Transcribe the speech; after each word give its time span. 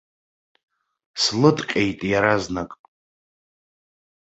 Слыдҟьеит 1.21 1.99
иаразнак. 2.11 2.71